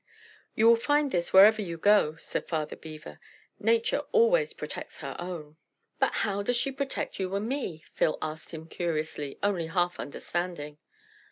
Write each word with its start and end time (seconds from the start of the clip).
"You 0.55 0.65
will 0.67 0.77
find 0.77 1.11
this 1.11 1.31
wherever 1.31 1.61
you 1.61 1.77
go," 1.77 2.15
said 2.15 2.47
Father 2.47 2.75
Beaver, 2.75 3.19
"Nature 3.59 4.01
always 4.11 4.51
protects 4.51 4.97
her 5.01 5.15
own." 5.19 5.57
"How 6.01 6.41
does 6.41 6.57
she 6.57 6.71
protect 6.71 7.19
you 7.19 7.35
and 7.35 7.47
me?" 7.47 7.83
Phil 7.93 8.17
asked 8.19 8.49
him 8.51 8.65
curiously, 8.67 9.37
only 9.43 9.67
half 9.67 9.99
understanding. 9.99 10.79